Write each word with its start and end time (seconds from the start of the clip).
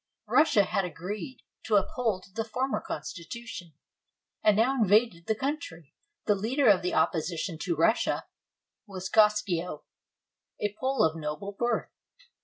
Russia 0.27 0.63
had 0.63 0.83
agreed 0.83 1.43
to 1.63 1.75
uphold 1.75 2.25
the 2.33 2.43
former 2.43 2.81
constitution, 2.81 3.75
and 4.43 4.57
now 4.57 4.73
invaded 4.81 5.27
the 5.27 5.35
country. 5.35 5.93
The 6.25 6.33
leader 6.33 6.67
of 6.67 6.81
the 6.81 6.95
opposition 6.95 7.59
to 7.59 7.75
Russia 7.75 8.25
was 8.87 9.09
Kos 9.09 9.43
ciusko, 9.43 9.83
a 10.59 10.75
Pole 10.79 11.03
of 11.03 11.15
noble 11.15 11.51
birth. 11.51 11.91